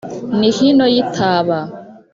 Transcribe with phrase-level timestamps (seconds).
[0.39, 1.59] ni hino y’itaba